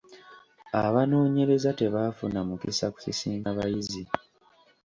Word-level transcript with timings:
Abanoonyereza 0.85 1.69
tebaafuna 1.79 2.39
mukisa 2.47 2.85
kusisinkana 2.93 3.55
bayizi. 3.57 4.03